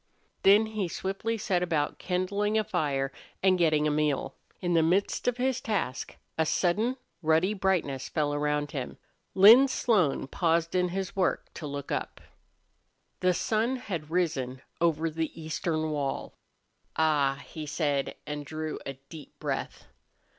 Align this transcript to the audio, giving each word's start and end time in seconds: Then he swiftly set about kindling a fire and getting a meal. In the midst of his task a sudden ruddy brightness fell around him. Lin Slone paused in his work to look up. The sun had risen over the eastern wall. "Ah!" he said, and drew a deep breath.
Then 0.41 0.65
he 0.65 0.87
swiftly 0.87 1.37
set 1.37 1.61
about 1.61 1.99
kindling 1.99 2.57
a 2.57 2.63
fire 2.63 3.11
and 3.43 3.55
getting 3.59 3.85
a 3.87 3.91
meal. 3.91 4.33
In 4.59 4.73
the 4.73 4.81
midst 4.81 5.27
of 5.27 5.37
his 5.37 5.61
task 5.61 6.17
a 6.39 6.45
sudden 6.47 6.97
ruddy 7.21 7.53
brightness 7.53 8.09
fell 8.09 8.33
around 8.33 8.71
him. 8.71 8.97
Lin 9.35 9.67
Slone 9.67 10.25
paused 10.25 10.73
in 10.73 10.89
his 10.89 11.15
work 11.15 11.53
to 11.53 11.67
look 11.67 11.91
up. 11.91 12.19
The 13.19 13.35
sun 13.35 13.75
had 13.75 14.09
risen 14.09 14.63
over 14.81 15.07
the 15.07 15.39
eastern 15.39 15.91
wall. 15.91 16.33
"Ah!" 16.95 17.43
he 17.47 17.67
said, 17.67 18.15
and 18.25 18.43
drew 18.43 18.79
a 18.87 18.93
deep 18.93 19.37
breath. 19.37 19.85